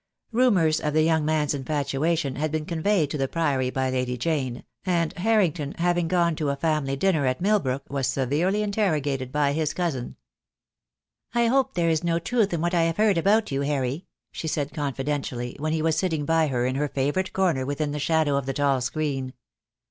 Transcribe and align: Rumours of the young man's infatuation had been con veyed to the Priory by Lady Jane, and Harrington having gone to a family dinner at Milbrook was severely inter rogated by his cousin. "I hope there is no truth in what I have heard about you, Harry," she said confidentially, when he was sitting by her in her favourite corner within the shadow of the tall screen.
Rumours 0.31 0.79
of 0.81 0.93
the 0.95 1.03
young 1.03 1.25
man's 1.25 1.53
infatuation 1.53 2.35
had 2.37 2.51
been 2.51 2.65
con 2.65 2.81
veyed 2.81 3.11
to 3.11 3.19
the 3.19 3.27
Priory 3.27 3.69
by 3.69 3.91
Lady 3.91 4.17
Jane, 4.17 4.63
and 4.83 5.13
Harrington 5.13 5.75
having 5.77 6.07
gone 6.07 6.35
to 6.37 6.49
a 6.49 6.55
family 6.55 6.95
dinner 6.95 7.27
at 7.27 7.39
Milbrook 7.39 7.87
was 7.87 8.07
severely 8.07 8.63
inter 8.63 8.89
rogated 8.93 9.31
by 9.31 9.53
his 9.53 9.75
cousin. 9.75 10.15
"I 11.35 11.45
hope 11.45 11.75
there 11.75 11.87
is 11.91 12.03
no 12.03 12.17
truth 12.17 12.51
in 12.51 12.61
what 12.61 12.73
I 12.73 12.81
have 12.85 12.97
heard 12.97 13.19
about 13.19 13.51
you, 13.51 13.61
Harry," 13.61 14.07
she 14.31 14.47
said 14.47 14.73
confidentially, 14.73 15.55
when 15.59 15.71
he 15.71 15.83
was 15.83 15.99
sitting 15.99 16.25
by 16.25 16.47
her 16.47 16.65
in 16.65 16.73
her 16.77 16.87
favourite 16.89 17.31
corner 17.31 17.63
within 17.63 17.91
the 17.91 17.99
shadow 17.99 18.37
of 18.37 18.47
the 18.47 18.53
tall 18.53 18.81
screen. 18.81 19.33